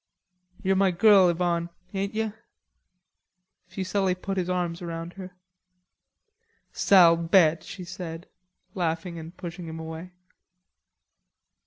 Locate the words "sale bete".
6.73-7.61